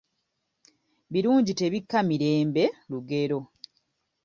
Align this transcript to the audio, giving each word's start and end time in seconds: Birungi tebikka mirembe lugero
Birungi 1.11 1.51
tebikka 1.59 1.97
mirembe 2.07 2.63
lugero 2.89 3.39